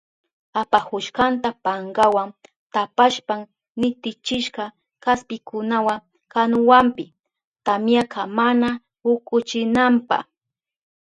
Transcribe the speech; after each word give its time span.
Apahushkanta 0.61 1.49
pankawa 1.63 2.23
tapashpan 2.73 3.41
nitichishka 3.79 4.63
kaspikunawa 5.03 5.95
kanuwanpi, 6.33 7.05
tamyaka 7.65 8.21
mana 8.37 8.69
ukuchinanpa. 9.11 10.17